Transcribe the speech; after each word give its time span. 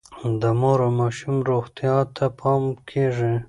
د 0.41 0.43
مور 0.59 0.79
او 0.85 0.91
ماشوم 0.99 1.35
روغتیا 1.49 1.95
ته 2.15 2.25
پام 2.39 2.63
کیږي. 2.89 3.33